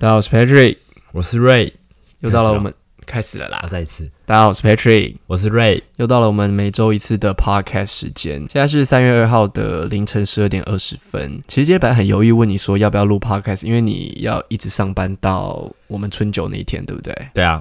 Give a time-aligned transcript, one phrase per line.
[0.00, 0.76] 大家好，我是 Patrick，
[1.10, 1.72] 我是 Ray，，
[2.20, 2.72] 又到了我们
[3.04, 3.68] 开始了啊，啦。
[3.68, 8.38] 再一次，大家好，我是 Patrick，我是 Ray，，又到了我们每周一次的 Podcast 时间。
[8.48, 11.42] 现在是三月二号的凌晨十二点二十分。
[11.48, 17.12] 其实今天本来很犹豫问你说要不要录 Podcast，因为你要一直上班到我们春酒那一天，对不对？
[17.34, 17.60] 对啊，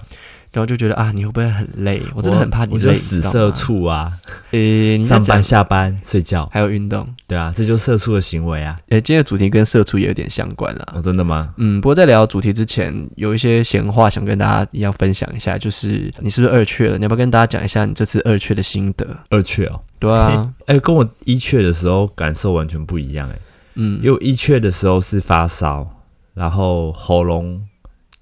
[0.57, 2.01] 然后就觉得啊，你会不会很累？
[2.15, 3.51] 我真的很怕你累，我就死社。
[3.51, 4.11] 畜啊，
[4.51, 7.07] 诶、上班下班睡觉，还有运动。
[7.27, 8.75] 对啊，这就是社畜的行为啊。
[8.89, 10.93] 诶、今天的主题跟社畜也有点相关了。
[10.96, 11.54] 哦，真的吗？
[11.57, 16.97] 嗯，不过在聊主题之前，有一些闲话想跟大家一样分享一下，就是你是不是二确了？
[16.97, 19.05] 你要不要跟大家讲一下你这次二确的心得？
[19.29, 23.39] 二确哦， 对啊，哎、跟我一确的时候感受完全不一样哎、
[23.75, 25.87] 嗯因，为我一确的时候是发烧，
[26.33, 27.61] 然后喉咙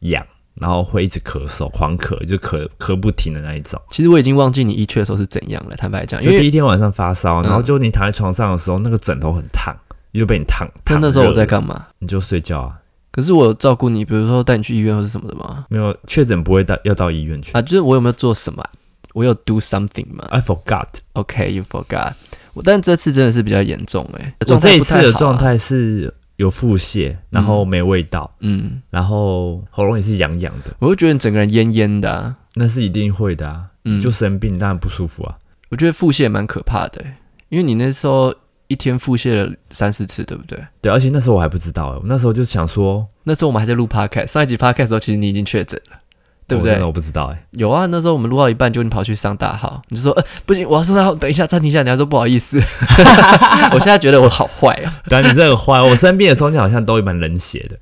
[0.01, 0.25] 痒，
[0.59, 3.81] 然后会一直咳嗽，狂咳，就咳咳不停的那一种。
[3.91, 5.75] 其实我已经忘记你一确的时候是怎样了。
[5.75, 9.75] 坦白讲，因就第一天晚上发烧，然后嗯就你躺在床上的时候，那个枕头很烫，
[10.13, 10.67] 就被你烫。
[10.85, 11.87] 那烫那时候我在干嘛？
[11.99, 12.79] 你就睡觉啊。
[13.11, 15.65] 可是我照顾你，比如说带你去医院或是什么的吗？
[15.69, 17.51] 没有确诊不会到要到医院去。
[17.53, 18.63] 啊，就是我有没有做什么？
[19.13, 20.87] 我有 do something 吗 I forgot。
[21.13, 22.11] ？OK，you、forgot。
[22.53, 33.65] 我但这次真的是比较严重哎、我这一次的状，态是有腹泻，然后没味道，嗯，然后喉咙也是痒痒的，我就觉得你整个人蔫蔫的、啊，那是一定会的啊。
[33.85, 35.37] 嗯，就生病当然不舒服啊。
[35.69, 37.17] 我觉得腹泻蛮可怕的欸、
[37.49, 38.33] 因为你那时候
[38.67, 40.59] 一天腹泻了三四次，对不对？
[40.81, 45.97] 对，而且那时候我还不知道欸，我那时候就想说，那时候我们还在录 podcast，上一集 podcast 的时候，其实你已经确诊了，
[46.47, 47.43] 对不对我不知道哎。
[47.51, 52.61] 有啊，那时候我们录到一半，就你跑去上大号，你就说呃不行，我要上大号，等一下暂停一下，你还说不好意思。
[53.73, 57.77] 我现在觉得我好坏啊，但你这个坏，我生病的时候你好像都蛮冷血的，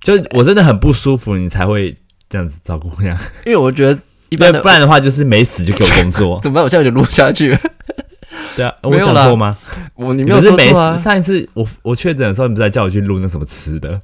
[0.00, 1.96] 就我真的很不舒服，你才会
[2.28, 3.18] 这样子照顾这样。
[3.44, 3.92] 因为我觉得
[4.28, 6.38] 一一般的不然的话就是没死就给我工作。
[6.44, 6.64] 怎么办？
[6.64, 7.58] 我现在就录下去了。
[8.54, 9.56] 对啊，我没有错吗？
[9.94, 11.02] 我你没有你是没说错啊死？？
[11.04, 14.00] 上一次我我确诊的时候，你不是在叫我去录那什么吃的？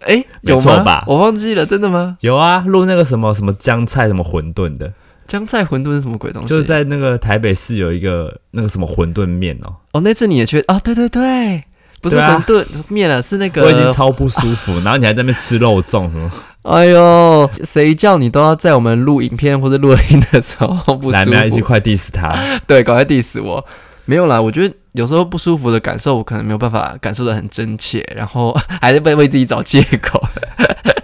[0.00, 0.62] 哎，没有吗？
[0.62, 2.16] 错吧我忘记了，真的吗？
[2.20, 4.92] 有啊，录那个什么什么姜菜什么馄饨的，
[5.26, 6.48] 姜菜馄饨是什么鬼东西？
[6.48, 11.60] 就是在那个台北市有一个那个什么馄饨面哦，哦，那次你也去哦，对对对，
[12.00, 16.30] 不是馄饨面啊，是那个我已经超不舒服， 然后你还在那边吃肉粽什么，
[16.62, 21.66] 哎呦，谁叫你都要在我们录影片或者录音的时候不舒服来，没关系，服？
[21.66, 22.60] 快 diss 他。
[22.66, 23.64] 对，赶快 diss 我。
[24.04, 30.20] 没有啦，我觉得有时候不舒服的感受，我可能没有办法感受的很真切，然后 还是被为自己找借口。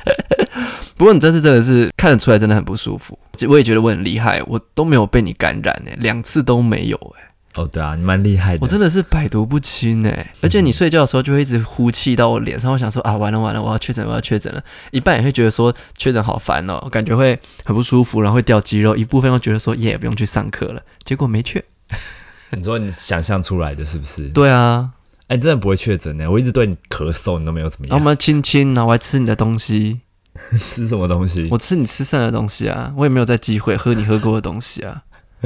[0.99, 3.16] 不过你这次真的是看得出来，真的很不舒服。
[3.49, 8.59] 我也觉得我很厉害，我都没有被你感染诶，两次都没有诶，哦，对啊，你蛮厉害的。
[8.62, 10.26] 我真的是百毒不侵诶。
[10.43, 14.61] 而且你睡觉的时候就会一直呼气到我脸上，我想说啊，完了完了，我要确诊，我要确诊了。
[14.91, 20.82] 一半也会觉得说确诊好烦哦，感觉会很不舒服，然后会掉肌肉；一部分又觉得说耶，不用去上课了。
[21.05, 21.62] 结果没确。
[22.56, 24.28] 你说你想象出来的是不是？
[24.31, 24.91] 对啊，
[25.28, 26.31] 哎，你真的不会确诊呢？
[26.31, 27.91] 我一直对你咳嗽，你都没有怎么样。
[27.91, 30.00] 然后我们亲亲，然后我还吃你的东西，
[30.59, 31.48] 吃什么东西？
[31.50, 35.03] 我吃你吃剩的东西啊，我也没有在忌讳喝你喝过的东西啊，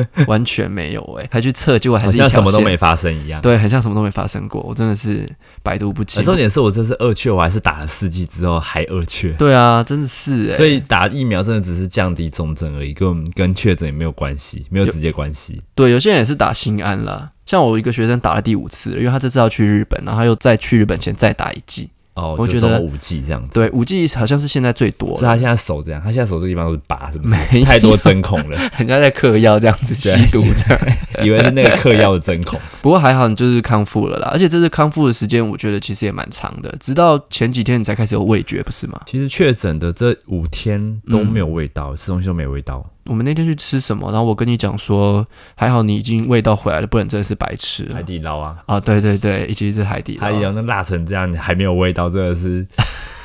[0.26, 3.40] 完全没有哎、还去测，结果还是像什么都没发生一样。
[3.40, 5.28] 对，很像什么都没发生过，我真的是
[5.62, 6.24] 百毒不侵呃。
[6.24, 15.62] 重点是我这次二确，我还是打了四剂之后还二确，对啊，真的是哎、所以打疫苗真的只是降低重症而已，跟跟确诊也没有关系，没有直接关系。
[15.74, 21.90] 对，有些人也是打心安啦，像我一个学生打了第五次了，因为他这次要去日本，然后他又再去日本前再打一剂。
[22.18, 23.48] 哦，我觉得五 G 这样子。
[23.54, 27.30] 对，五 G 好像是现在最多了，所以他现在手这样，他现在手这个地方都是疤，是不是？
[27.30, 30.80] 没太多针孔了， 人家在嗑药这样子吸毒这样。
[31.24, 32.58] 以为是那个嗑药的针孔。
[32.82, 39.00] 不过还好，你就是康复了啦，而且这次康复的时间，我觉得其实也蛮长的，直到前几天你才开始有味觉，不是吗？
[39.06, 42.84] 其实确诊的这五天都没有味道，吃东西都没味道。
[43.08, 45.26] 我们那天去吃什么，然后我跟你讲说，
[45.56, 48.02] 还好你已经味道回来了，不然真的是白吃了海。
[48.02, 50.20] 底捞啊，啊，对对对，一起是海底捞。
[50.20, 52.66] 海底捞那辣成这样还没有味道，真的是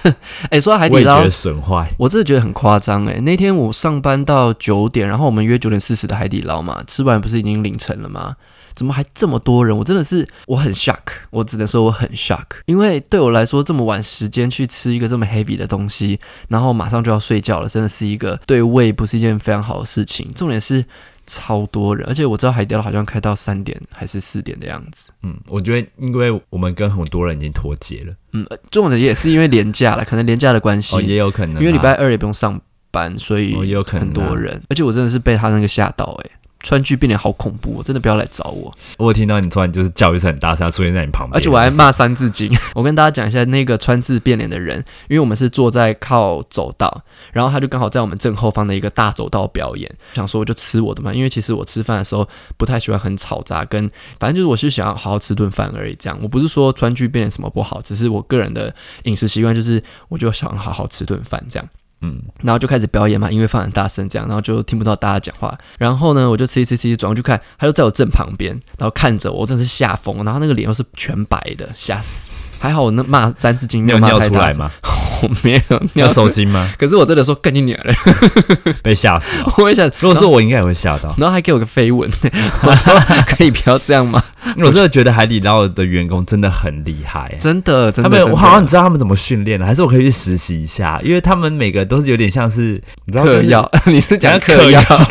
[0.50, 1.88] 哎、说到海底捞味觉，损坏。
[1.98, 3.20] 我真的觉得很夸张哎。
[3.22, 8.36] 那天我上班到九点，然后我们约九点四十的海底捞嘛，吃完不是已经凌晨了吗？
[8.76, 9.78] 怎么还这么多人？
[9.78, 11.00] 我真的是我很 shock，
[11.30, 20.32] 我只能说我很 shock，因为对我来说这么晚时间去吃一个这么 heavy 的东西，然后马上就要睡觉了，真的是一个对胃不是一件非常好的事情。
[20.34, 20.84] 重点是
[21.26, 25.12] 超多人，而且我知道海底捞好像开到三点还是四点的样子。
[25.22, 32.60] 嗯，我觉得因为我们跟很多人已经脱节了，嗯，呃重点也是因为廉价了，可能廉价的关系，哦，也有可能啊，因为礼拜二也不用上
[32.92, 36.32] 班，所以哦也有可能啊很多人，而且我真的是被他那个吓到、欸，
[36.64, 38.72] 川剧变脸好恐怖、哦，真的不要来找我。
[38.98, 42.50] 我有听到你突然就是叫一声很大声，他出现在你旁边，而且我还骂三字经。
[42.74, 44.80] 我跟大家讲一下，那个川字变脸的人，
[45.10, 49.94] 因为我们是坐在靠走道，然后他就刚好在我们正后方的一个大走道表演。
[50.14, 52.28] 想说我就吃我的嘛，因为其实我吃饭的时候
[52.58, 55.96] 不太喜欢很吵杂，跟反正就是我是想要好好吃顿饭而已。
[55.96, 58.74] 这样，我不是说川剧变脸什么不好，只是我个人的
[59.04, 61.68] 饮食习惯就是，我就想好好吃顿饭这样。
[62.04, 65.58] 嗯，然后就开始表演嘛，音乐放很大声，这样，然后就听不到大家讲话。
[65.80, 70.24] 然后呢，我就吃吃吃，转过去看，他就在我正旁边，然后看着我，我真的是吓疯。
[70.26, 72.32] 然后那个脸又是全白的，吓死。
[72.64, 74.72] 还好我那骂三字经没你有骂太大声，尿出来吗？
[75.22, 76.24] 我没有你尿出来。
[76.24, 76.72] 有受惊吗？
[76.80, 77.94] 可是我真的说干你娘了，
[78.82, 79.54] 被吓死了。
[79.58, 81.14] 我也想，如果是我，应该也会吓到。
[81.18, 82.10] 然后还给我个飞吻，
[82.64, 84.24] 我说可以不要这样吗？
[84.60, 87.36] 我真的觉得海底捞的员工真的很厉害。
[87.38, 90.98] 真的，真的，他们，我好像你知道他们怎么训练的，还是我可以去实习一下？
[91.04, 95.08] 因为他们每个都是有点像是，你知道嗑药，你是讲嗑嗑药药，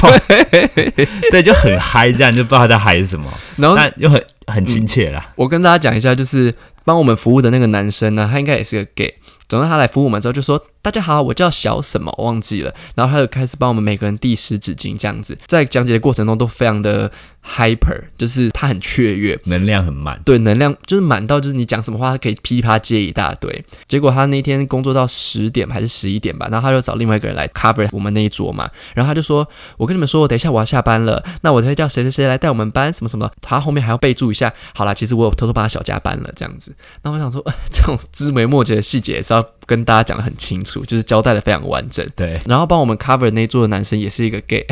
[1.30, 5.28] 对，就很嗨，这样就不知道他在嗨什么，然后但又很很亲切啦。
[5.36, 9.14] 我跟大家讲一下，就是帮我们服务的那个男生呢，他应该也是个 gay。
[9.48, 17.08] 总之他来服务我们之后就说：“大家好，我叫小什么，我忘记了。”然后他就开始帮我们每个人递湿纸巾，这样子，在讲解的过程中都非常的
[17.56, 23.64] hyper，就是他很雀跃，能量很满，对，能量就是满到就是你讲什么话，他可以噼里啪啦接一大堆。
[23.86, 29.48] 结果他那天工作到十点还是十一点吧，然后他就找另外一个人来 cover 我们那一桌嘛，然后他就说
[29.78, 36.74] ：“我跟你们说，我等一下我要下班了，那我再叫谁谁谁来带我们班什么什么。”他后面还要备注一下，好啦，其实我有偷偷帮他小加班了这样子。
[37.02, 39.40] 那我想说，呃 这种枝微末节的细节也是要
[39.74, 42.06] 跟大家讲的很清楚，就是交代的非常完整。
[42.14, 44.66] 对，然后帮我们 cover 那一桌的男生也是一个 gay，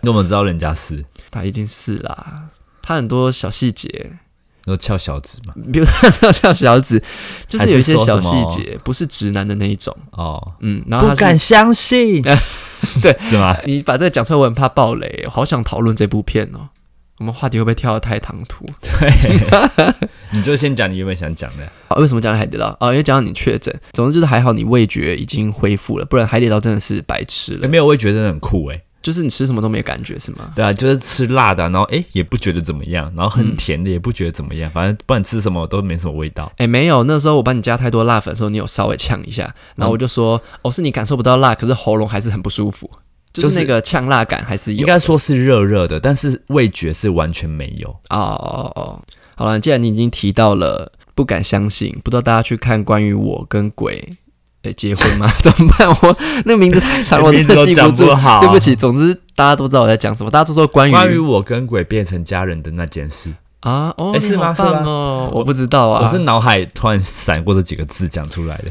[0.00, 1.04] 你怎么知道人家是？
[1.30, 2.50] 他一定是啦，
[2.82, 4.12] 他很多小细节。
[4.64, 5.52] 都翘小指嘛？
[5.72, 7.02] 比如说翘小指，
[7.48, 9.92] 就是有一些小细节，不是直男的那一种。
[10.12, 12.22] 哦，嗯，然后不敢相信，
[13.02, 13.56] 对，是吗？
[13.64, 16.68] 你把这个讲出来，我很怕爆雷，我好想讨论这部片哦。
[17.22, 18.66] 我们话题会不会跳得太唐突？
[18.82, 19.94] 对，
[20.34, 21.62] 你就先讲你原本想讲的。
[21.86, 22.66] 啊，为什么讲海底捞？
[22.80, 23.72] 啊，因为讲到你确诊。
[23.92, 27.68] 总之就是还好你味觉已经恢复了，不然海底捞真的是白吃了。
[27.68, 28.82] 没有，味觉真的很酷哎。
[29.00, 30.50] 就是你吃什么都没感觉是吗？
[30.56, 36.50] 对啊，就是吃辣的啊，然后哎也不觉得怎么样，然后很嗯甜的也不觉得怎么样，反正不管吃什么都没什么味道。
[36.56, 42.90] 哎，没有，那时候我帮你加太多辣粉的时候，你有稍微呛一下，然后我就说，哦，是你感受不到辣，可是喉咙还是很不舒服，
[43.32, 44.80] 就就是是那个呛辣感还是有。
[44.80, 47.88] 应该说是热热的，但是味觉是完全没有。
[48.10, 49.02] 哦哦哦，
[49.36, 54.08] 好了，既然你已经提到了，不敢相信，不知道大家去看关于我跟鬼。
[54.62, 55.26] 诶，结婚吗？
[55.42, 55.88] 怎么办？
[55.88, 58.14] 我那个名字太长，我真的 记不住。
[58.14, 68.66] 好对不起，总之大家都知道我在讲什么，大家都说关于关于我跟鬼变成家人的那件事，啊，哦，是吗是吗哦，我不知道啊，我是脑海突然闪过这几个字讲出来的。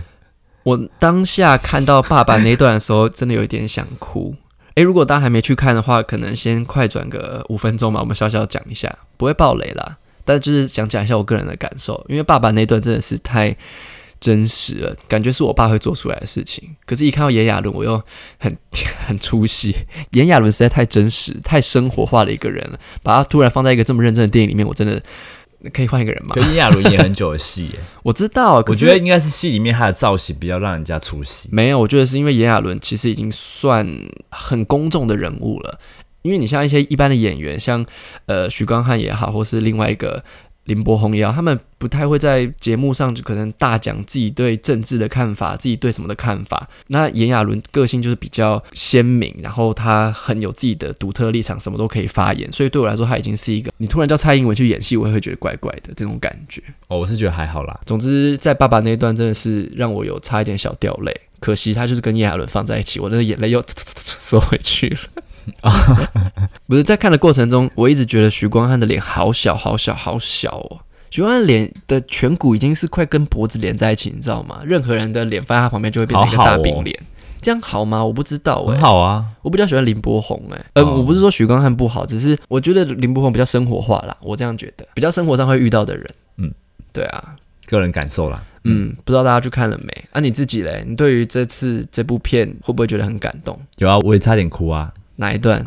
[0.64, 4.34] 我当下看到爸爸那一段的时候，真的有一点想哭。
[4.76, 9.98] 诶，如果大家还没去看的话，可能先快转个五分钟吧，我们小小讲一下，不会爆雷啦。
[10.24, 13.56] 但就是想讲一下我个人的感受，因为爸爸那段真的是太
[14.20, 16.76] 真实了，感觉是我爸会做出来的事情。
[16.86, 18.02] 可是，一看到炎亚纶，我又
[18.38, 18.56] 很
[19.08, 19.76] 很出戏。
[20.12, 25.02] 炎亚纶实在太真实、太生活化的一个人了，把他突然放在一个这么认真的电影里面，我真的
[25.74, 26.42] 可以换一个人吗可？
[26.42, 31.50] 炎亚纶演很久的戏耶， 我知道，可是我觉得应该是戏里面他的造型比较让人家出戏。
[31.52, 33.88] 没有，我觉得是因为炎亚纶其实已经算
[34.30, 35.80] 很公众的人物了。
[36.24, 37.84] 因为你像一些一般的演员，像
[38.28, 40.24] 呃许光汉也好，或是另外一个
[40.66, 46.70] 林柏宏也好，他们不太会在节目上就可能大讲自己对政治的看法，自己对什么的看法。
[46.88, 52.50] 那炎亚纶个性就是比较鲜明，然后他很有自己的独特立场，什么都可以发言。
[52.52, 56.62] 所以对我来说，他已经是一个你突然叫蔡英文去演戏，我也会觉得怪怪的这种感觉。
[56.88, 57.80] 哦，我是觉得还好啦。
[57.86, 65.24] 总之，在爸爸那一段真的是让我有差一点小掉泪，可惜他就是跟炎亚纶放在一起，我那个眼泪又 缩回去了。
[66.68, 70.80] 不是在看的过程中，我一直觉得徐光汉的脸好小，好小，好小哦。
[71.10, 74.62] 徐光汉脸的颧骨已经是快跟脖子连在一起，你知道吗？
[74.66, 76.98] 任何人的脸放在他旁边就会变成一个好好哦大饼脸，
[77.42, 78.04] 这样好吗？
[78.04, 86.10] 我不知道哎、很好啊，我比较喜欢林柏宏哎、呃，哦我不是说许光汉不好，只是我觉得林柏宏比较生活化啦，我这样觉得，比较生活上会遇到的人。
[86.38, 86.54] 嗯，
[86.94, 87.36] 对啊，
[87.68, 88.42] 个人感受啦。
[88.64, 89.92] 嗯，不知道大家去看了没？
[90.12, 90.84] 啊，你自己嘞？
[90.88, 93.60] 你对于这次这部片会不会觉得很感动？
[93.78, 95.66] 有啊，我也差点哭啊，哪一段？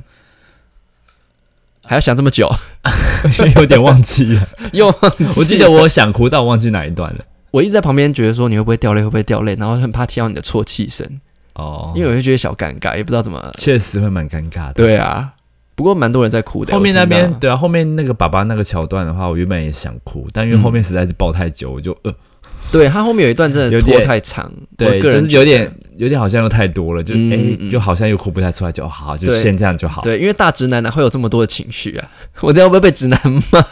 [1.87, 2.51] 还要想这么久？
[3.57, 4.49] 有点忘记了。
[4.73, 7.21] 又忘记我记得我想哭，但我忘记哪一段了。
[7.51, 11.07] 我一直在旁边觉得说你会不会掉泪，会不会掉泪，然后很怕听到你的啜泣声，
[11.53, 13.53] 哦，因为我会觉得小尴尬，也不知道怎么。
[13.59, 14.73] 确实会蛮尴尬的。
[14.75, 15.33] 对啊，
[15.75, 16.73] 不过蛮多人在哭的。
[16.73, 22.15] 后面那边对啊，后面那个爸爸那个桥段的话，我原本也想哭，但因为后面实在是抱太久，我就呃，
[22.79, 30.03] 对他后面有一段真的拖太长，对，我个人就是有点有点好像又太多了，就哎、就好像又哭不太出来，就好，就先这样就好。
[30.03, 32.11] 对，因为大直男哪会有这么多的情绪啊？
[32.43, 33.65] 我这样会不会被直男骂？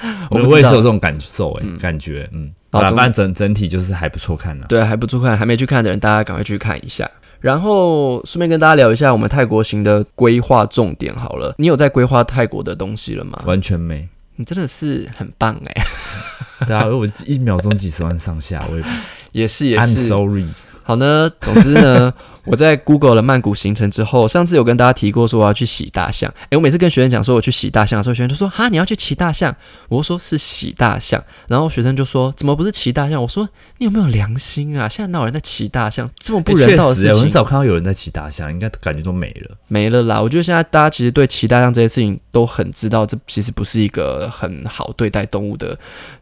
[0.28, 7.10] 我不知道我也是有这种感受、哎、嗯感觉，嗯，好总反反正整整体就是还不错看的、对，还不错看，还没去看的人，大家赶快去看一下。
[7.40, 11.54] 然后顺便跟大家聊一下我们泰国行的规划重点好了。
[11.58, 13.38] 你有在规划泰国的东西了吗？
[13.44, 14.08] 完全没。
[14.36, 15.84] 你真的是很棒哎、
[16.68, 18.84] 对啊，我一秒钟几十万上下，我也
[19.32, 20.08] 也是也 I'm 是。
[20.08, 20.46] sorry。
[20.86, 22.12] 好呢，总之呢，
[22.44, 26.30] 我在 Google 了曼谷行程之后，上次有跟大家提过说我要去洗大象。
[26.50, 29.56] 诶，我每次跟学生讲说我去洗大象的时候，学生就说哈你要去骑大象，
[29.88, 33.22] 我就说是洗大象，然后学生就说怎么不是骑大象？
[33.22, 34.86] 我说你有没有良心啊？
[34.86, 36.10] 现在哪有人在骑大象？
[36.18, 39.56] 这么不人道的事情很少看到有人在骑大象，应该感觉都没了。
[39.74, 40.22] 没了啦。
[40.22, 45.76] 我觉得现在大家其实对骑大象这些事情都很知道，这其实不是一个很好对待动物的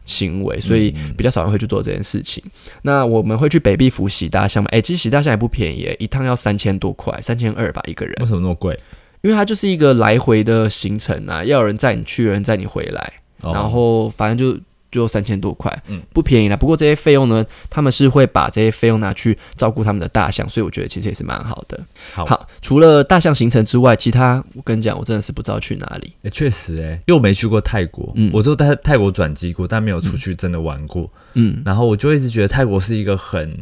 [0.05, 2.43] 行为，所以嗯比较少人会去做这件事情。
[2.81, 4.69] 那我们会去北壁府洗大象吗？
[4.71, 8.75] 诶，其实洗大象也不便宜，一趟要三千多块，三千二吧一个人为，什么那么贵？
[9.21, 14.59] 因为它就是一个来回的行程啊，要有人载你去，有人载你回来，哦然后反正就。
[14.99, 16.55] 就三千多块，嗯不便宜啦。
[16.55, 21.79] 不过这些费用呢，他们是会把这些费用拿去照顾他们的大象，所以我觉得其实也是蛮好的。
[22.13, 26.13] 好，好，除了大象行程之外，其他我跟你讲，我真的是不知道去哪里。
[26.23, 31.09] 欸确、实哎、因为我没去过泰国，嗯我就在泰国转机过，但没有出去真的玩过。
[31.33, 33.57] 嗯然后我就一直觉得泰国是一个很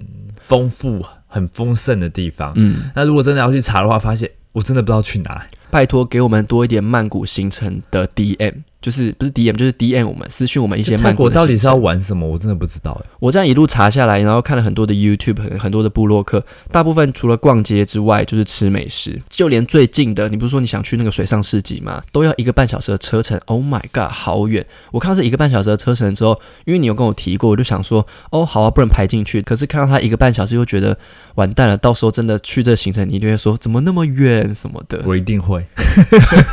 [0.48, 2.52] 丰富、很丰盛的地方。
[2.56, 5.48] 嗯，那如果真的要去查的话，发现我真的不知道去哪。
[5.70, 12.28] 拜托给我们多一点曼谷行程的 DM，就是不是 DM 就是 DM 我们私讯我们一些泰曼谷到底是要玩什么？
[12.28, 19.22] 我真的不知道哎、我这样一路查下来，然后看了很多的 YouTube，很很多的部落客，大部分除了逛街之外，就是吃美食。
[19.30, 22.02] 就连最近的，你不是说你想去那个水上市集吗？
[22.12, 23.40] 都要一个半小时的车程。
[23.46, 24.66] Oh my god，好远！
[24.92, 29.42] 我看到这一个半小时的车程之后，因为你有跟我提过，我就想说，哦，好啊，不能排进去。
[29.42, 30.98] 可是看到他一个半小时，又觉得
[31.36, 31.78] 完蛋了。
[31.78, 35.04] 到时候真的去这行程，你一定会说怎么那么远什么的。
[35.06, 35.64] 我一定会，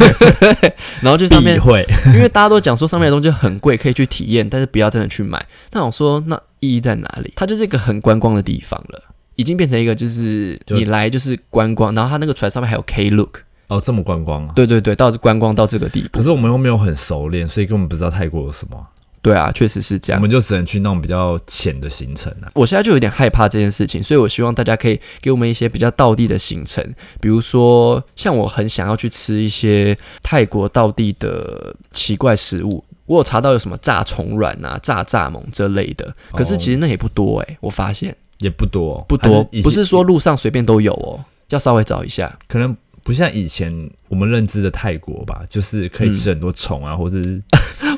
[1.00, 1.86] 然后就上面，必会。
[2.18, 5.44] 因为大家都讲说上面的东西很贵，可以去体验，但是不要真的去买。
[5.72, 7.32] 那我说，那意义在哪里？
[7.36, 9.02] 它就是一个很观光的地方了，
[9.36, 14.52] 已经变成一个就是你来就是观光，然后它那个船上面还有 K look，哦，这么观光啊？
[14.54, 16.22] 对对对，到观光到这个地步可。
[16.22, 18.84] 是我们又没有很熟练，所以根本不知道泰国有什么啊、
[19.20, 20.20] 对啊，确实是这样。
[20.20, 22.50] 我们就只能去那种比较浅的行程啊。
[22.54, 26.84] 我现在就有点害怕这件事情，所以我希望大家可以给我们一些比较道地的行程，
[27.20, 32.84] 比如说像我很想要去吃一些泰国道地的奇怪食物。
[33.06, 42.38] 我有查到有什么炸虫卵啊、炸蚱蜢这类的，可是其实那也不多诶、我发现也不多，不多不是说路上随便都有哦，要稍微找一下。
[42.46, 43.72] 可能不像以前
[44.08, 47.42] 我们认知的泰国吧，就是可以吃很多虫啊，或者是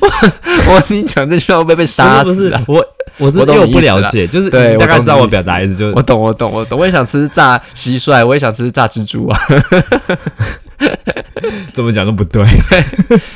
[0.67, 2.61] 我你讲这句话会不会被杀不是死啊？
[2.65, 2.85] 不是我
[3.17, 6.79] 我是我我你意思啦不了解，就是对你大概知道我表达意思，就是我懂，我懂，我懂。
[6.79, 9.39] 我也想吃炸蟋蟀，我也想吃炸蜘蛛啊。
[11.73, 12.43] 怎么讲都不对。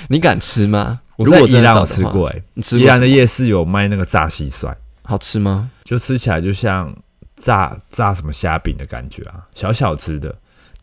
[0.10, 1.00] 你敢吃吗？
[1.18, 5.70] 我在宜兰有的找的话，吃过，哎，你吃宜兰的夜市有卖那个炸蟋蟀，好吃吗？
[5.84, 6.94] 就吃起来就像
[7.42, 10.34] 炸炸什么虾饼的感觉啊，小小只的。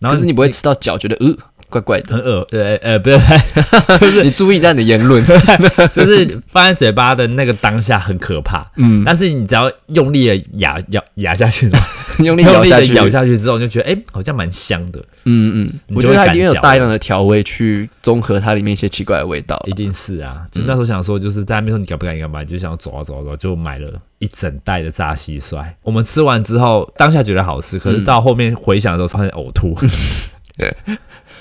[0.00, 1.36] 然后可是你不会吃到脚，觉得呃
[1.72, 2.14] 怪怪的。
[2.14, 3.18] 很恶呃呃不是，
[4.22, 5.24] 你注意一下你的言论。
[5.94, 11.70] 就是放在嘴巴的那个当下很可怕，嗯，但是你只要用力的咬咬 咬下去，
[12.18, 19.60] 用力用咬下去，力的咬下去之后，你就觉得哎、好像蛮香的，嗯嗯，我觉得它一定有大量的调味去综合它里面一些奇怪的味道。
[19.66, 20.42] 一定是啊。
[20.50, 25.64] 就那时候想说，就是在那边说你敢不敢，你敢不敢，就想走啊走啊走啊，就买了一整袋的炸蟋蟀。
[25.82, 29.76] 我们吃完之后，当下觉得好吃，可是到后面回想的时候，发现呕吐。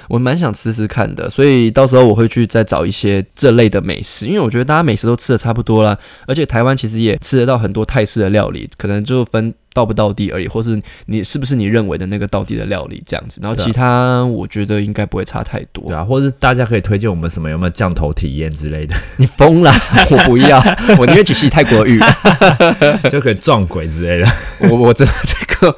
[0.09, 15.85] 我蛮想吃吃看的，所以到时候我会去再找一些这类的美食，因为我觉得大家美食都吃的差不多了，而且台湾其实也吃得到很多泰式的料理，可能就分到不到地而已，或是你是不是你认为的那个到地的料理这样子，然后其他我觉得应该不会差太多。
[15.85, 19.71] 对啊，或者是大家可以推荐我们什么有没有降头体验之类的， 你疯了，
[20.09, 20.61] 我不要，
[20.99, 21.99] 我宁愿去洗泰国浴。
[23.11, 24.31] 就可以撞鬼之类的。
[24.69, 25.75] 我我真的这个，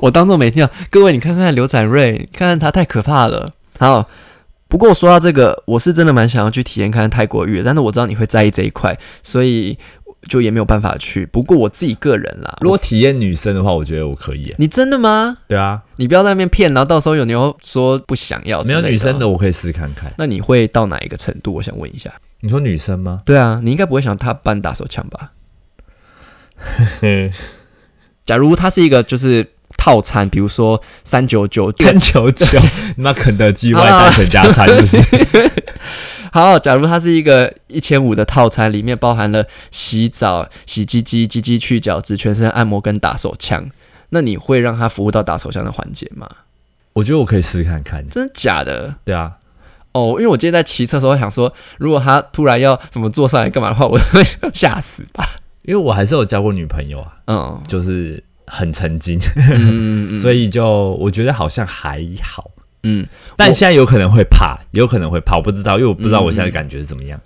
[0.00, 0.70] 我当做没听到。
[0.90, 3.50] 各位，你看看刘展瑞，看看他太可怕了。
[3.78, 4.08] 好，
[4.68, 9.76] 不过说到这个，我是真的蛮想要去体验看看泰国浴，但是我知道你会在意这一块，所以
[10.28, 11.24] 就也没有办法去。
[11.26, 14.54] 不过我自己个人啦，如果体验女生的话，我觉得我可以。
[14.58, 15.36] 你真的吗？
[15.46, 20.12] 对啊，你不要在那边骗，然后到时候有牛说不想要，没有女生的，哦，我可以试看看。
[20.18, 21.54] 那你会到哪一个程度？
[21.54, 22.12] 我想问一下。
[22.40, 23.22] 你说女生吗？
[23.24, 25.32] 对啊，你应该不会想他办打手枪吧？
[28.24, 29.46] 假如它是一个就是
[29.78, 32.58] 套餐，比如说三九九三九九，
[32.98, 34.96] 那肯德基外带全家餐就是。
[36.36, 43.70] 好，假如它是一个一千五的套餐，里面包含了洗澡、洗鸡鸡、鸡鸡去角质、全身按摩跟打手枪，
[44.10, 46.28] 那你会让他服务到打手枪的环节吗？
[46.92, 48.06] 我觉得我可以试试看看。
[48.10, 48.94] 真的假的？
[49.02, 49.32] 对啊，
[49.92, 55.24] 哦，因为我今天在骑车的时候想说，如果他突然要怎么坐上来干嘛的话，我会吓死吧。
[55.62, 62.50] 因为我还是有交过女朋友啊，嗯就是很曾经，嗯嗯 所以就我觉得好像还好。
[62.82, 63.06] 嗯，
[63.36, 67.20] 但现在有可能会怕，有可能会怕，我不知道，因为我不知道我现在的感觉是怎么样。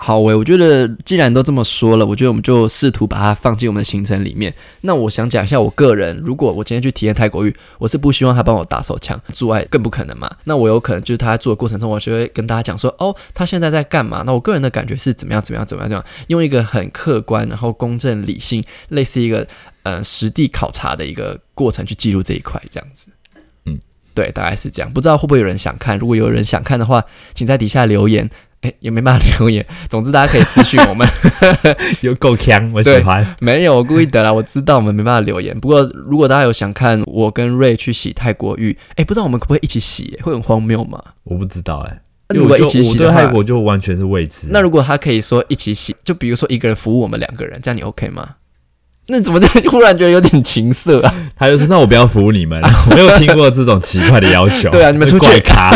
[0.00, 4.54] 好诶，我觉得既然都这么说了，我觉得我们就试图把它放进我们的行程里面。
[4.82, 10.30] 那我想讲一下我个人，如果我今天去体验泰国浴，我是不希望他帮我打手枪，做爱更不可能嘛。
[10.44, 14.22] 那我有可能就是他在做的过程中，我就会跟大家讲说，哦，他现在在干嘛？
[14.24, 19.44] 那我个人的感觉是怎么样，怎么样，怎么样，怎么样，用一个很客观，然后公正、理性，类似一个
[19.82, 23.10] 呃实地考察的一个过程去记录这一块，这样子。
[24.18, 24.92] 嗯，对，大概是这样。
[24.92, 25.96] 不知道会不会有人想看？
[25.98, 28.28] 如果有人想看的话，请在底下留言。
[28.62, 29.64] 哎，也没办法留言。
[29.88, 31.06] 总之，大家可以私信我们。
[32.02, 33.24] 有够强，我喜欢。
[33.38, 34.32] 没有，我故意的啦。
[34.32, 35.56] 我知道我们没办法留言。
[35.60, 40.18] 不过，如果大家有想看我跟瑞去洗泰国浴，哎，不知道我们可不可以一起洗？
[40.24, 41.00] 会很荒谬吗？
[41.22, 44.48] 我不知道哎、那如果一起洗的话我对泰国就完全是未知。
[44.50, 48.28] 那如果他可以说一起洗，就比如说一个人服务我们两个人，这样你 OK 吗？
[49.08, 51.14] 那怎么就忽然觉得有点情色啊？
[51.34, 52.60] 他就说：“那我不要服务你们。
[52.90, 54.70] ”我没有听过这种奇怪的要求。
[54.70, 55.70] 对啊你们出去怪咖。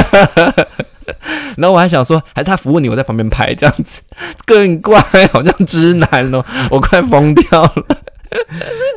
[1.56, 4.02] 然后我还想说，还是他服务你，我在旁边拍这样子，
[4.46, 5.00] 更怪，
[5.32, 7.84] 好像直男哦，我快疯掉了。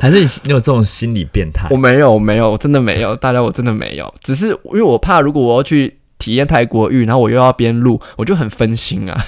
[0.00, 1.76] 还是你你有这种心理变态我？
[1.76, 9.26] 没有，我没有，我真的没有，大家我真的没有，只是因为我怕，如果我要去体验泰国浴，然后我又要边录，我就很分心啊，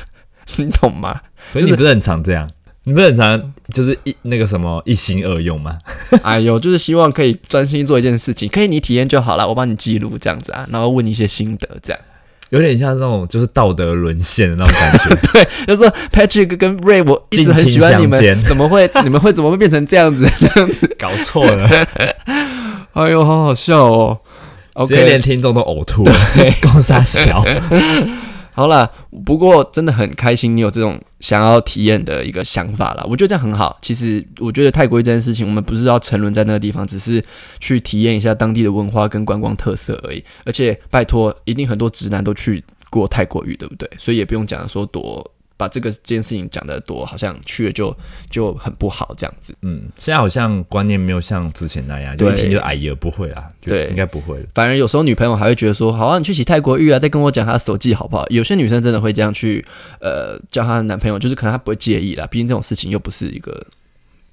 [0.56, 1.20] 你懂吗？
[1.52, 2.48] 所以你不是很常这样？
[2.84, 5.78] 你不是很常就是一那个什么一心二用吗？
[6.22, 12.00] 哎呦，就是希望可以专心做一件事情，可以你体验就好了，我帮你记录这样子啊，然后问你一些心得，这样。
[12.50, 15.14] 有点像那种就是道德沦陷的那种感觉。
[15.32, 20.26] 对，就是说 Patrick 跟 Ray，我一直很喜欢你们 怎么会你们会怎么会变成这样子？
[20.38, 21.68] 这样子，搞错了，
[22.94, 24.18] 哎呦，好好笑哦。
[24.72, 26.14] ！OK，连听众都呕吐了，
[26.62, 27.44] 公傻小。
[28.58, 28.90] 好啦，
[29.24, 33.06] 不过真的很开心，你有这种想要体验的一个想法啦。
[33.08, 33.78] 我觉得这样很好。
[33.80, 37.24] 其实我觉得泰国这件事情，我们不是要沉沦在那个地方，只是
[37.60, 40.24] 去体验一下当地的文化跟观光特色而已。
[40.44, 43.88] 而且拜托，一定很多直男都去过泰国语，对不对？
[43.96, 45.24] 所以也不用讲说多
[45.58, 47.94] 把这个这件事情讲得多，好像去了就
[48.30, 49.54] 就很不好这样子。
[49.60, 54.46] 嗯，现在好像观念没有像之前那样，就一听就哎呀不会啦，对应该不会了。
[54.54, 58.24] 反而有时候女朋友还会觉得说，好啊，你去洗泰国浴啊，再跟我讲她的手技好不好？
[58.28, 59.66] 有些女生真的会这样去，
[60.00, 63.66] 呃，叫她的男朋友，就是可能她不会介意啦，毕竟这种事情又不是一个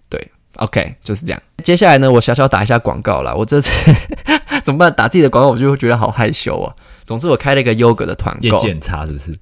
[0.08, 0.32] 对。
[0.58, 1.42] OK，就是这样。
[1.66, 3.36] 接下来呢，我小小打一下广告啦。
[3.36, 3.70] 我这次
[4.64, 4.94] 怎么办？
[4.94, 6.74] 打自己的广告，我就会觉得好害羞啊。
[7.06, 9.38] 总之，我开了一个优格的团购，业绩很差是不是？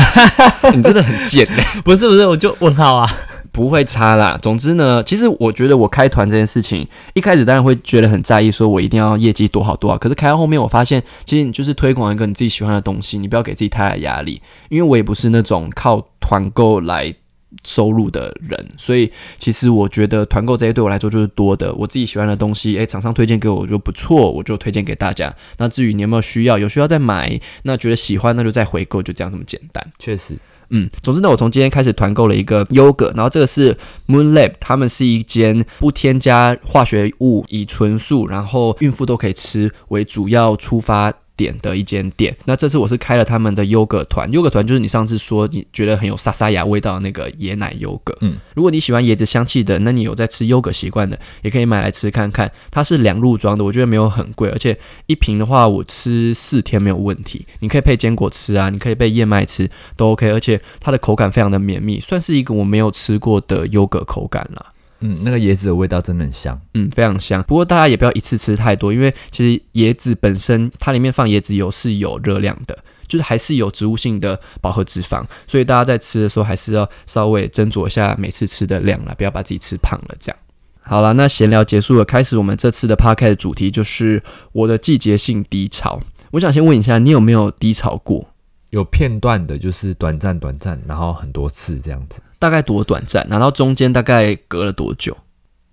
[0.74, 3.08] 你真的很贱嘞、 不是不是，我就问号啊。
[3.52, 4.36] 不会差啦。
[4.42, 9.96] 总之呢，其实我觉得我开团这件事情，一开始当然会觉得很在意，说我一定要业绩多好多好。
[9.96, 14.42] 可是开到后面，我发现其实你就是推广一个你自己喜欢的东西，你不要给自己太大的压力。
[14.70, 17.14] 因为我也不是那种靠团购来
[17.62, 21.72] 收入的人，所以其实我觉得团购这些对我来说就是多的。
[21.74, 25.34] 我自己喜欢的东西，诶，厂商推荐给我我就不错，我就推荐给大家。
[25.58, 29.84] 那至于你有没有需要，有需要再买，那觉得喜欢那就再回购，就这样这么简单。
[29.98, 30.36] 确实，
[30.70, 41.12] 嗯，总之呢，我从今天开始团购了一个优格，然后这个是 Moon Lab，他们是一间不添加化学物、以纯素，然后孕妇都可以吃为主要出发。
[41.36, 48.16] 点的一间店，那这次我是开了他们的优格团，优格团就是你上次说你觉得很有沙沙雅味道的那个椰奶优格。
[48.20, 52.50] 嗯，如果你喜欢椰子香气的，那你有在吃优格习惯的，也可以买来吃看看。
[52.70, 57.46] 它是两入装的，我觉得没有很贵，而且一瓶的话我吃四天没有问题。
[57.60, 64.66] 你可以配坚果吃啊，你可以配燕麦吃都 OK，而且它的口感非常的绵密，算是一个我没有吃过的优格口感啦。
[65.00, 66.58] 嗯，那个椰子的味道真的很香。
[66.74, 67.42] 嗯，非常香。
[67.42, 80.14] 不过大家也不要一次吃太多，因为其实椰子本身它里面放椰子油是有热量的，就是还是有植物性的饱和脂肪，所以大家在吃的时候还是要稍微斟酌一下每次吃的量啦，不要把自己吃胖了。
[80.18, 80.38] 这样
[80.80, 86.00] 好了，那闲聊结束了，开始我们这次的 podcast 的主题就是我的季节性低潮。
[86.32, 88.28] 我想先问一下，你有没有低潮过？
[88.74, 93.24] 有片段的，就是短暂短暂，然后很多次这样子，大概多短暂？
[93.30, 95.16] 然后中间大概隔了多久？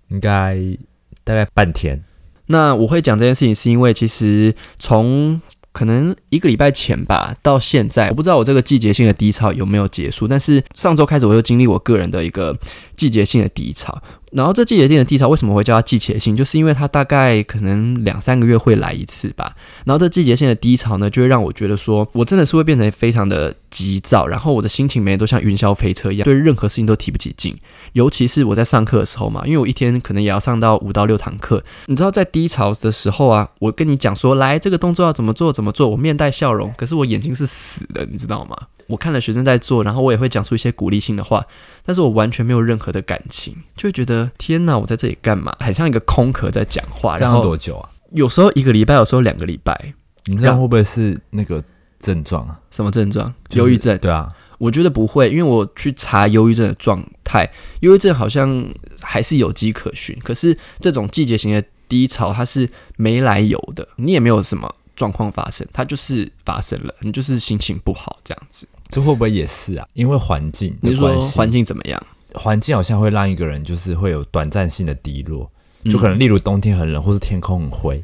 [0.06, 0.56] 应该
[1.24, 2.00] 大概半天。
[2.46, 5.40] 那我会讲这件事情，是因为其实从
[5.72, 10.28] 可能一个礼拜前吧，到现在，我不知道我这个季节性的低潮有没有结束。
[10.28, 12.56] 但是上周开始，我又经历我个人的一个
[12.96, 14.00] 季节性的低潮。
[14.32, 16.34] 然后这季节性的低潮为什么会叫它季节性？
[16.36, 19.54] 就是因为它大概可能两三个月会来一次吧。
[19.84, 27.56] 然后这季节性的低潮呢，就会让我觉得说我真的是会变成非常的急躁，然后我的心情每天都像云霄飞车一样，对任何事情都提不起劲。
[27.94, 31.64] 尤其是我在上课的时候嘛，因为我一天可能也要上到五到六堂课。
[31.86, 38.56] 你知道在低潮的时候啊，我跟你讲说，来这个动作要怎么做怎么做，我面带笑容，可是我眼睛是死的，你知道吗？
[38.88, 41.44] 我看了学生在做，然后我也会讲出一些鼓励性的话，
[41.84, 45.56] 但是我完全没有任何的感情，就会觉得天哪，我在这里干嘛？
[45.60, 47.16] 很像一个空壳在讲话。
[47.16, 47.88] 这样多久啊？
[48.10, 49.94] 有时候一个礼拜，有时候两个礼拜。
[50.26, 51.60] 你这样会不会是那个
[52.02, 52.60] 症状啊？
[52.70, 53.32] 什么症状？
[53.52, 53.96] 忧郁症？
[53.98, 58.68] 对啊，我觉得不会，因为我去查忧郁症的状态，忧郁症好像
[59.00, 60.18] 还是有迹可循。
[60.22, 68.68] 可是这种季节型的低潮，它是没来由的，你也没有什么状况发生，它就是发生了，你就是心情不好这样子。
[68.90, 69.88] 这会不会也是啊？
[69.94, 72.06] 因为环境，你说环境怎么样？
[72.34, 75.50] 环境好像会让一个人就是会有短暂性的低落，
[75.84, 78.02] 就可能例如冬天很冷，或是天空很灰，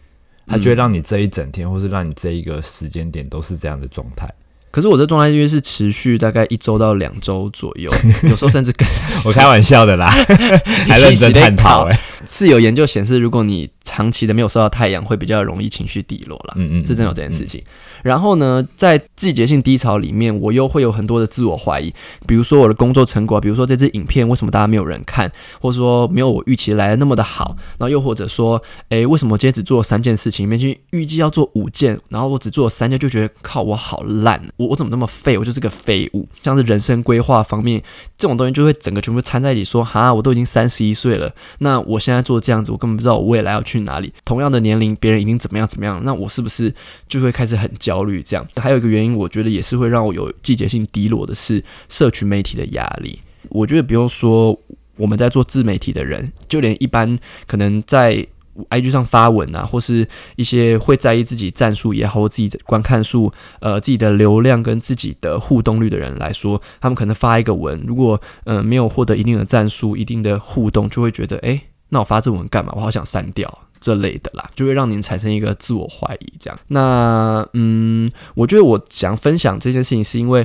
[0.48, 4.28] 它就会让你这一整天，或是让你这一个时间点都是这样的状态。
[4.70, 7.90] 可是我这状态因为是持续大概一周到两周左右，
[8.28, 8.86] 有时候甚至更……
[9.24, 10.06] 我开玩笑的啦，
[10.86, 11.98] 还认真探讨哎。
[12.28, 16.54] 是有研究显示，如果你长期的没有受到太阳，会比较容易情绪低落了。
[16.56, 17.62] 嗯嗯，是真有这件事情。
[18.02, 21.92] 然后呢，在季节性低潮里面，我又会有很多的自我怀疑，
[22.26, 36.28] 比如说我的工作成果，比如说这支影片为什么大家没有人看，或者说没有我预期来的那么的好，然后又或者说，诶，为什么我今天只做了三件事情，里面去预计要做五件，然后我只做了三件，就觉得靠我好烂，我我怎么那么废，我就是个废物。
[36.42, 37.82] 像是人生规划方面
[38.16, 44.12] 这种东西，就会整个全部掺在一起，说哈，我都已经三十一岁了，那我现在在做这样子，我根本不知道我未来要去哪里。
[44.24, 46.74] 同样的年龄，别人已经怎么样怎么样，那我是不是
[47.06, 48.22] 就会开始很焦虑？
[48.22, 53.20] 这样还有一个原因，我觉得也是会让我有季节性低落的是社群媒体的压力。
[53.50, 54.58] 我觉得不用说
[54.96, 58.26] 我们在做自媒体的人，就连一般可能在
[58.70, 60.04] IG 上发文啊，或是
[60.34, 72.72] 一些会在意自己战术也好，或自己观看数、呃自己的流量跟自己的互动率的人来说，他们可能发一个文，如果嗯没有获得一定的战术、一定的互动，就会觉得哎，那我发这文干嘛？
[72.76, 73.60] 我好想删掉。
[73.80, 76.32] 这类的啦，就会让您产生一个自我怀疑。
[76.40, 80.44] 这样，那嗯，我觉得我想分享这件事情，是因为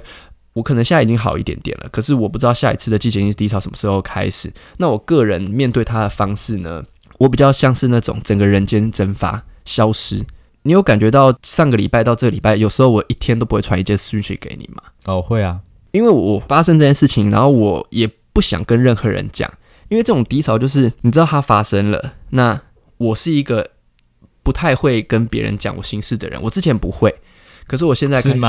[0.53, 4.53] 我可能现在已经好一点点了，可是我不知道下一次的季节性低潮什么时候开始。
[4.77, 6.83] 那我个人面对它的方式呢，
[7.17, 10.23] 我比较像是那种整个人间蒸发、消失。
[10.61, 14.83] 你有感觉到上个礼拜到这个礼拜，有时候我一天都不会传一件讯息给你吗？
[15.05, 19.51] 哦，会啊，因为我发生这件事情，然后我也不想跟任何人讲，
[19.93, 22.59] 因为这种低潮就是你知道它发生了，那。
[22.97, 23.71] 我是一个
[24.43, 27.13] 不太会跟别人讲我心事的人，我之前不会，
[27.67, 28.39] 可是我现在开始，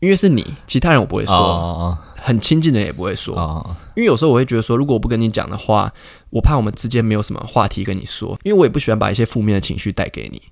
[0.00, 3.64] 因为是你，其他人我不会说，很亲近的人也不会说，
[3.94, 5.90] 因为有时候我会觉得说，如果我不跟你讲的话，
[6.28, 10.42] 我怕我们之间没有什么话题跟你说，因为我也不喜欢把一些负面的情绪带给你，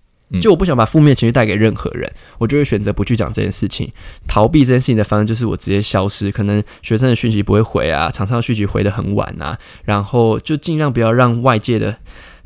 [0.41, 3.91] 就我不想把负面情绪带给任何人，我就会选择不去讲这件事情，
[4.27, 11.97] 逃避这件事情的方式就是我直接消失，可能学生的讯息不会回啊，场上的讯息回的很晚啊，然后就尽量不要让外界的。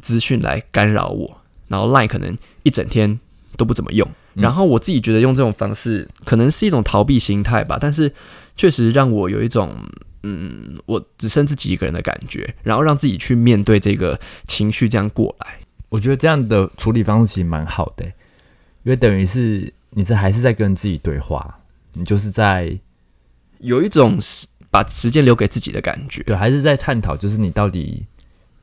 [0.03, 3.21] 资讯来干扰我，然后 Line 可能一整天
[3.57, 8.12] 都不怎么用，然后我自己觉得用这种方式可能是一种逃避心态吧，但是
[8.57, 9.73] 确实让我有一种
[10.25, 14.18] 嗯，我只剩自己一个人的感觉，然后让自己去面对这个
[14.49, 15.61] 情绪，这样过来，
[15.92, 21.59] 我觉得这样的处理方式其实蛮好的，因为等于是你这还是在跟自己对话，
[21.92, 22.76] 你就是在
[23.59, 24.18] 有一种
[24.70, 28.07] 把时间留给自己的感觉，对，还是在探讨，就是你到底。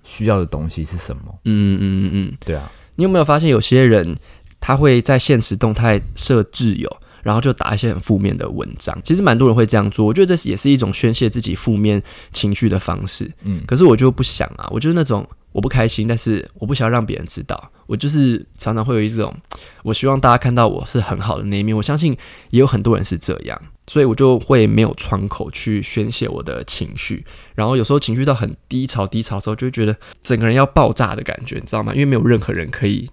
[0.02, 1.24] 需要的东西是什么？
[1.44, 2.72] 嗯嗯嗯嗯，对啊。
[2.96, 4.18] 你有没有发现有些人
[4.60, 6.90] 他会在现实动态设置有，
[7.22, 8.98] 然后就打一些很负面的文章？
[9.04, 13.32] 其实蛮多人会这样做，我觉得这也是一种宣泄自己负面情绪的方式。
[13.44, 15.28] 嗯，可是我就不想啊，我就是那种。
[15.52, 17.72] 我不开心，但是我不想让别人知道。
[17.88, 19.36] 我就是常常会有一种，
[19.84, 21.76] 我希望大家看到我是很好的那一面。
[21.76, 22.16] 我相信
[22.52, 27.26] 也有很多人是这样，所以我就会没有窗口去宣泄我的情绪。
[27.56, 31.92] 然后有时候情绪到很低潮、低潮的时候，就会觉得整个人要爆炸的感觉，你知道吗？
[31.94, 33.10] 因为没有任何人可以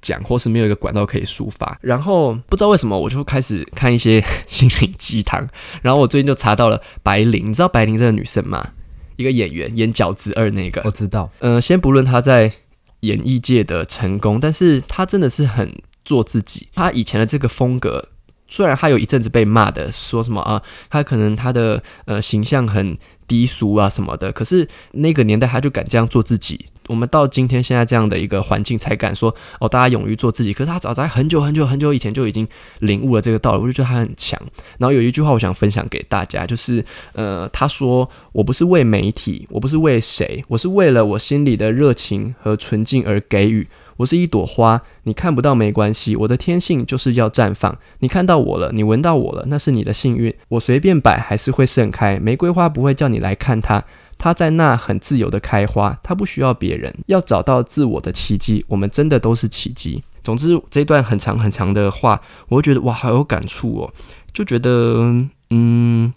[0.00, 1.76] 讲，或是没有一个管道可以抒发。
[1.82, 5.46] 然后不知道为什么，我就开始看一些心灵鸡汤。
[5.82, 8.72] 然后我最近就查到了白灵，你知道白灵这个女生吗？
[9.16, 11.30] 一个演员演饺子二那个，我知道。
[11.40, 12.52] 嗯，先不论他在
[13.00, 15.74] 演艺界的成功，但是他真的是很
[16.04, 16.68] 做自己。
[16.74, 18.08] 他以前的这个风格，
[18.48, 24.32] 虽然他有一阵子被骂的，说什么啊，他可能他的呃形象很低俗啊什么的。
[24.32, 26.66] 可是那个年代他就敢这样做自己。
[26.88, 30.52] 我们到今天现在这样的一个环境，才敢说哦，大家勇于做自己。
[30.52, 32.46] 可是他早在很久很久很久以前就已经
[32.78, 34.40] 领悟了这个道理，我就觉得他很强。
[34.78, 36.84] 然后有一句话我想分享给大家，就是
[37.14, 43.66] 呃，他说：“我不是为媒体，我不是为谁，我是为了我心里的热情和纯净而给予。
[43.96, 47.76] 我是一朵花，你看不到没关系，我的天性就是要绽放。
[48.00, 50.34] 你看到我了，你闻到我了，那是你的幸运。
[50.48, 53.84] 我随便摆还是会盛开，玫瑰花不会叫你来看它。”
[54.18, 58.64] 它在那很自由的开花，它不需要别人，要找到自我的奇迹。
[58.66, 60.02] 我们真的都是奇迹。
[60.22, 63.92] 总之，这段很长很长的话，我会觉得哇，好有感触哦。
[64.32, 65.14] 就觉得，
[65.50, 66.10] 嗯，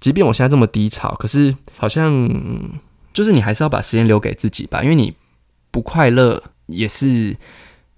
[0.00, 2.28] 即便我现在这么低潮，可是好像
[3.14, 5.14] 就是你还是要把时间留给自己吧，因为你
[5.70, 7.36] 不快乐也是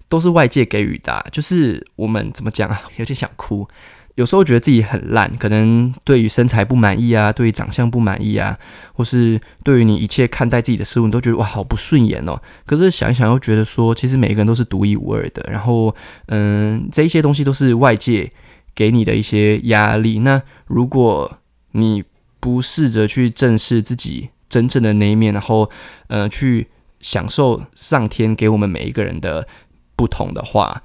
[0.08, 1.26] 都是外界给予的。
[1.32, 3.68] 就是我们怎么讲啊，有点想哭。
[4.14, 8.58] 有时候觉得自己很烂，可能对于身材不满意啊，对于长相不满意啊，
[8.92, 12.36] 或是对于你一切看待自己的事物，你都觉得哇好不顺眼哦。
[12.66, 15.48] 可是想一想又觉得说，其实每个人都是独一无二的。
[15.48, 15.94] 然后，
[16.26, 18.28] 嗯，这一些东西都是外界
[18.74, 20.18] 给你的一些压力。
[20.18, 21.38] 那如果
[21.70, 22.02] 你
[22.40, 25.70] 不试着去正视自己真正的那一面，然后，
[26.08, 26.66] 呃，去
[27.00, 29.46] 享受上天给我们每一个人的
[29.96, 30.82] 不同的话。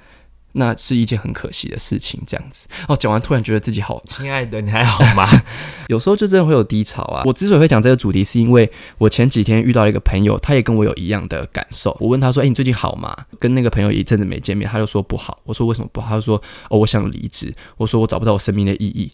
[0.56, 2.95] 那是一件很可惜的事情，这样子哦。
[2.95, 5.28] 讲完突然觉得自己好，亲爱的，你还好吗？
[5.89, 7.23] 有时候就真的会有低潮啊。
[7.26, 11.97] 我之所以会讲这个主题，是因为我前几天遇到了一个朋友，他也跟我有一样的感受。
[11.99, 15.39] 我问他说：“哎，你最近好吗？”跟那个朋友一阵子没见面，他就说不好。
[15.43, 16.10] 我说为什么不好？
[16.10, 19.12] 他就说：“哦，我想离职。”我说：“我找不到我生命的意义。”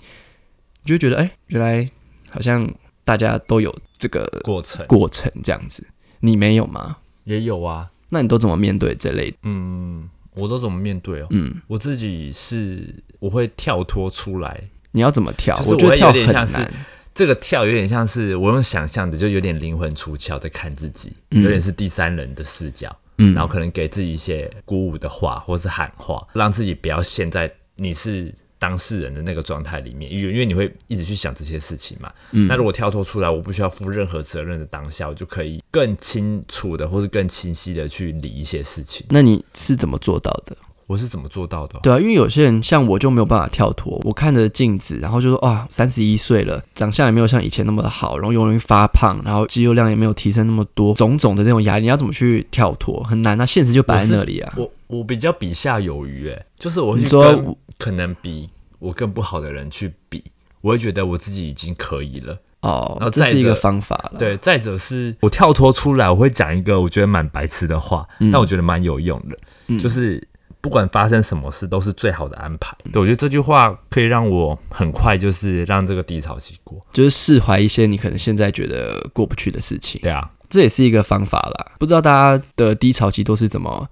[0.84, 1.90] 你就觉得哎，原来
[2.30, 2.70] 好像
[3.06, 5.88] 大家都有这个过程，过程这样子，
[6.20, 6.98] 你没有吗？
[7.24, 7.92] 也有啊。
[8.10, 9.34] 那你都怎么面对这类？
[9.44, 10.10] 嗯。
[10.36, 11.28] 我都怎么面对哦？
[11.32, 14.62] 嗯，我自己是我会跳脱出来。
[14.92, 15.54] 你要怎么跳？
[15.68, 16.72] 我觉得跳很难。
[17.14, 22.96] 这个跳有点像是我用想象的，就有点灵魂出窍，在看自己，有点是第三人的视角。
[23.18, 28.34] 嗯，然后可能给自己一些鼓舞的话，或是喊话，让自己不要陷在你是。
[28.60, 32.14] 当事人的那个状态里面，因为因为你会一直去想这些事情嘛。
[32.32, 32.46] 嗯。
[32.48, 39.08] 那如果跳脱出来，我不需要负任何责任的当下，我就可以更清楚的，或是更清晰的去理一些事情。
[39.10, 40.56] 那你是怎么做到的？
[40.90, 41.80] 我是怎么做到的？
[41.84, 44.02] 对啊，因为有些人像我就没有办法跳脱。
[44.04, 53.04] 我看着镜子，然后就说啊，三十一岁了，长相也没有像以前那么的好，然后又容易发胖，然后肌肉量也没有提升那么多，种种的这种压力，你要怎么去跳脱？
[53.04, 54.54] 很难啊，现实就摆在那里啊。
[54.58, 58.50] 我我比较比下有余，哎，就是我说可能比。
[58.82, 60.24] 我更不好的人去比，
[60.62, 62.96] 我会觉得我自己已经可以了哦。
[62.98, 64.18] 然后这是一个方法了。
[64.18, 70.26] 对，再者是我跳脱出来，我会讲一个我觉得蛮白痴的话，但我觉得蛮有用的，就是
[70.62, 72.76] 不管发生什么事都是最好的安排。
[72.92, 80.02] 对我觉得这句话可以让我很快就是让这个低潮期过，就是释怀一些你可能现在觉得过不去的事情。
[80.02, 81.72] 对啊，这也是一个方法啦。
[81.80, 83.88] 不知道大家的低潮期都是怎么？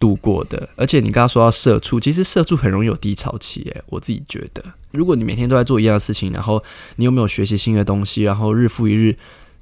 [0.00, 6.62] 度过的，而且你刚刚说到社畜，其实社畜很容易有低潮期，诶，我自己觉得，如果你每天都在做一样的事情，然后
[6.94, 9.16] 你有没有学习新的东西，然后日复一日，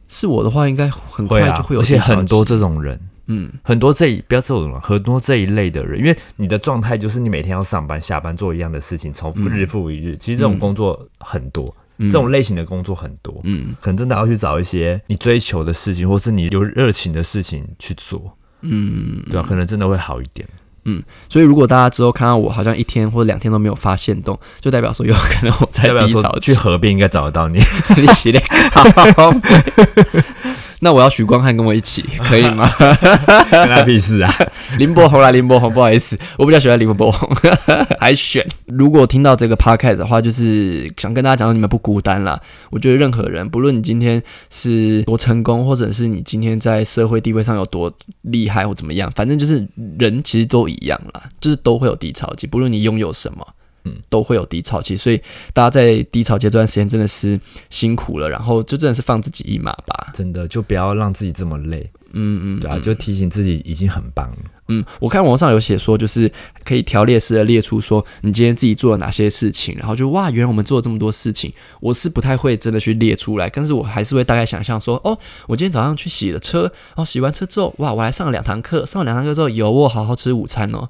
[0.09, 1.81] 是我的话，应该很快就会有。
[1.81, 10.17] 而且很多这种人，嗯，很多这一不要这种人，很多这一类的人，因为你的状态就是你每天要上班、下班做一样的事情，重复日复一日。
[10.17, 18.37] 其实这种工作很多，这种类型的工作很多，嗯，可能真的要去找一些你追求的事情，或是你有热情的事情去做。
[18.63, 20.49] 嗯，对啊，可能真的会好一点。
[20.89, 26.39] 嗯，所以如果大家之后看到我好像一天或者两天都没有发现动，就代表说有可能我在低潮。
[26.39, 27.59] 去河边应该找得到你，
[27.99, 28.41] 你洗脸。
[30.81, 32.71] 那我要许光汉跟我一起，可以吗？
[33.51, 34.33] 跟他屁事啊！
[34.79, 37.29] 林柏宏来，林柏宏，不好意思，我比较喜欢林柏宏，
[37.99, 38.47] 还选。
[38.67, 42.41] 如果听到这个 podcast 的话，就是想跟大家讲，你们不孤单啦。
[42.71, 49.67] 我觉得任何人，不论你今天是多成功，或者是你今天在社会地位上有多厉害或怎么样，反正就是
[49.99, 53.47] 人其实都一样啦，就是都会有低潮期，不论你拥有什么。
[53.87, 55.21] 嗯，都会有低潮期，所以
[55.55, 57.39] 大家在低潮期这段时间真的是
[57.71, 61.89] 辛苦了，然后就真的是放自己一马吧，真的就不要让自己这么累。
[62.19, 64.37] 嗯嗯，对啊，就提醒自己已经很棒了。
[64.69, 66.31] 嗯，我看网上有写说，就是
[66.65, 71.53] 可以条列式的列出说你今天自己做了哪些事情，然后就哇，原来我们做了这么多事情。
[71.79, 80.89] 我是不太会真的去列出来，但是我还是会大概想象说，哦，我今天早上去洗了车，然后洗完车之后，哇，我还上了两堂课，上了两堂课之后有我好好吃午餐哦。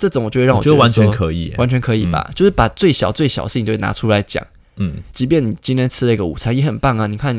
[0.00, 2.30] 这种我觉得让我觉得完全可以，完全可以吧？
[2.34, 4.42] 就是把最小最小事情就拿出来讲。
[4.76, 7.06] 嗯，即便你今天吃了一个午餐也很棒啊。
[7.06, 7.38] 你看，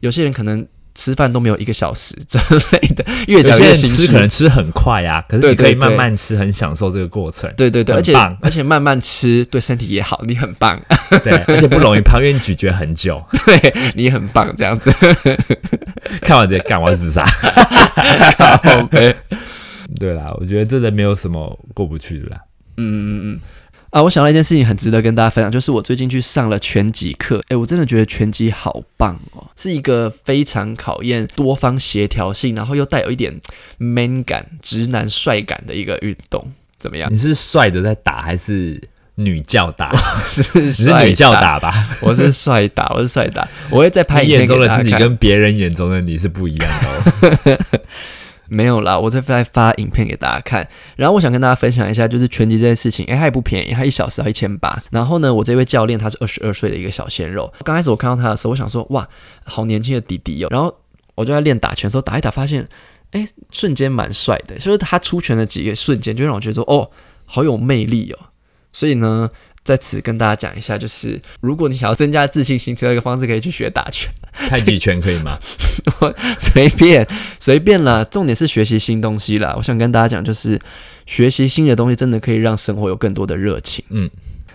[0.00, 2.36] 有些人可能吃饭都没有一个小时之
[2.72, 4.18] 类的， 越讲越心虚吃可。
[4.18, 7.50] 能吃很快啊，可是你可以慢慢吃，很享受这个过程。
[7.56, 10.78] 对对对，而且而且慢慢吃对身体也好，你很棒，
[11.24, 13.24] 对，而且不容易胖，因为你咀嚼很久。
[13.46, 14.92] 对你很棒，这样子。
[16.20, 17.24] 看完直接干，我要自杀。
[18.82, 19.16] OK，
[19.98, 22.40] 对啦，我觉得真的没有什么过不去的啦。
[22.76, 23.40] 嗯嗯嗯
[23.90, 33.38] 啊，我想到一件事情很值得跟大家分享，就是我最近去上了拳击课，诶，我真的觉得拳击好棒哦，是一个非常考验多方协调性，然后又带有一点
[33.76, 36.42] man 感、直男帅感的一个运动，
[36.78, 37.12] 怎么样？
[37.12, 38.80] 你是帅的在打，还是
[39.16, 39.94] 女教打？
[40.26, 41.90] 是你是女教，打吧？
[42.00, 44.90] 我是帅打，我是帅打，我会再拍眼中的自己。
[44.92, 47.58] 跟别人眼中的你是不一样的哦。
[48.52, 50.68] 没有啦，我再再发影片给大家看。
[50.96, 54.82] 然后我想跟大家分享一下，就是拳击这件事情，哎，它也不便宜，它一小时要一千八。
[54.90, 57.52] 然后呢，我这位教练他是二十二岁的一个小鲜肉。
[57.64, 59.08] 刚开始我看到他的时候，我想说，哇，
[59.44, 60.48] 好年轻的弟弟哦。
[60.50, 60.74] 然后
[61.14, 62.68] 我就在练打拳的时候打一打，发现，
[63.12, 66.90] 诶，瞬间蛮帅的，就是他出拳的几个瞬间，就让我觉得说，哦，
[67.24, 68.18] 好有魅力哦。
[68.72, 69.30] 所以呢。
[69.64, 74.12] 在此跟大家讲一下，就是如果你想要增加自信心，只有一个方式可以去学打拳。
[74.48, 75.38] 太极拳可以吗？
[76.38, 77.06] 随便
[77.38, 79.54] 随便啦，重点是学习新东西啦。
[79.56, 80.58] 我想跟大家讲，就是
[81.06, 83.84] 学习新的东西真的可以让生活有更多的热情。
[83.90, 84.08] 嗯，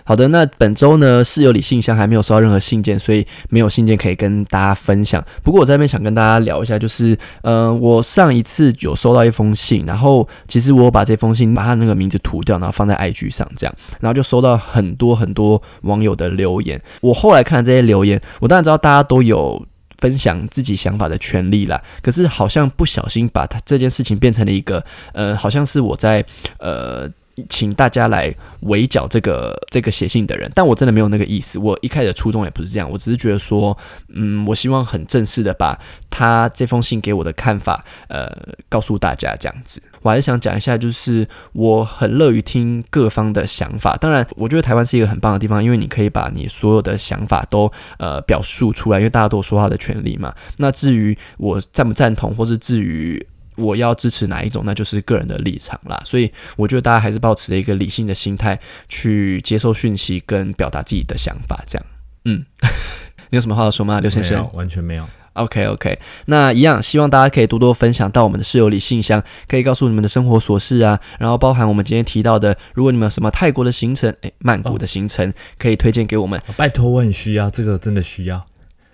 [0.08, 5.22] 好的，那本周呢室友里信箱还没有收到任何信件，所以没有信件可以跟大家分享。
[5.44, 16.82] 不过我在这边想跟大家聊一下，就是呃，我上一次有收到一封信，然后其实我把这封信把他那个名字涂掉，然后放在 IG 上这样，然后就收到很多很多网友的留言。
[17.02, 19.66] 我后来看这些留言，我当然知道大家都有。
[20.00, 26.24] 分享自己想法的权利啦，可是好像不小心把他这件事情变成了一个，呃，好像是我在
[26.60, 27.10] 呃
[27.50, 31.60] 请大家来围剿这个这个写信的人，但我真的没有那个意思。
[31.60, 33.78] 我一开始初衷也不是这样，我只是觉得说，
[34.10, 38.32] 嗯，我希望很正式的把他这封信给我的看法，呃，
[38.70, 39.82] 告诉大家这样子。
[40.02, 43.98] 我还是想讲一下，就是我很乐于听各方的想法。
[43.98, 50.34] 当然，我觉得台湾是一个很棒的地方，因为你可以把你所有的想法都呃表述出来，因为大家都有说话的权利嘛。
[50.58, 53.26] 那至于我赞不赞同，或是至于
[53.58, 56.02] 我要支持哪一种，那就是个人的立场啦。
[56.06, 61.86] 所以我觉得大家还是保持着一个理性的心态去接受讯息跟表达自己的想法，这样。
[62.26, 62.46] 嗯，
[63.30, 65.08] 你有什么话要说吗，刘先生完全没有。
[65.34, 76.42] ？OK OK，那一样，希望大家可以多多分享到我们的室友里信箱，可以告诉你们的生活琐事啊，然后包含我们今天提到的，如果你们有什么泰国的行程，诶，曼谷的行程，可以推荐给我们。
[76.56, 78.44] 拜托，我很需要这个，真的需要。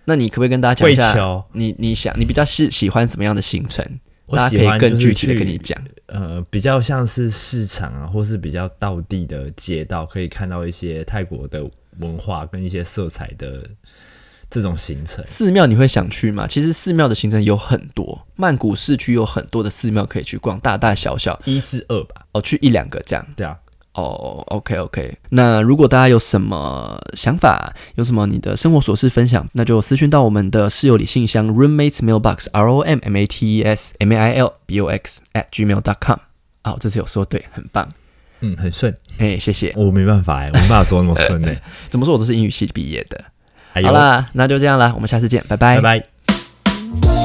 [0.04, 1.16] 那你可不可以跟大家讲一下，
[1.54, 3.86] 你你想你比较是喜欢什么样的行程？
[4.26, 5.80] 我大家可以喜欢更具体的跟你讲。
[6.08, 11.64] 呃，比较像是市场啊，或是比较道地的街道，可以看到一些泰国的
[12.00, 13.68] 文化跟一些色彩的
[14.50, 15.26] 这种行程。
[15.26, 16.46] 寺庙你会想去吗？
[16.46, 23.26] 其实寺庙的行程有很多，曼谷市区有很多的寺庙可以去逛，大大小小一至二吧，哦，去一两个这样。
[23.36, 23.58] 对啊，
[23.94, 25.18] 哦，OK OK。
[25.30, 34.80] 那如果大家有什么想法，有什么你的生活琐事分享，那就私讯到我们的室友里信箱 roommates mailbox r o m m a t e s m a i l b
[34.80, 36.18] o x at gmail dot com。
[36.64, 37.88] 哦，这次有说对，很棒。
[38.40, 38.96] 嗯，很顺。
[39.20, 39.72] 哎，谢谢。
[39.76, 41.62] 我没办法哎，我没办法说那么顺哎。
[41.92, 43.24] 怎么说我都是英语系毕业的。
[43.74, 47.23] 好，啦，那就这样啦，我们下次见，拜拜拜拜。